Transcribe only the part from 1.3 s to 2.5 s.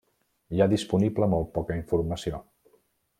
molt poca informació.